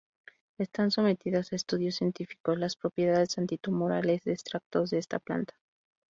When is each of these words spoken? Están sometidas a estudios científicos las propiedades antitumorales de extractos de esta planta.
Están 0.57 0.89
sometidas 0.89 1.53
a 1.53 1.55
estudios 1.57 1.93
científicos 1.97 2.57
las 2.57 2.75
propiedades 2.75 3.37
antitumorales 3.37 4.23
de 4.23 4.33
extractos 4.33 4.89
de 4.89 4.97
esta 4.97 5.19
planta. 5.19 5.53